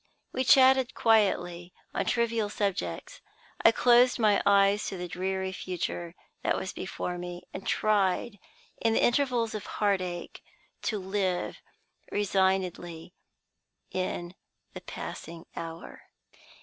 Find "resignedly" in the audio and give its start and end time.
12.11-13.13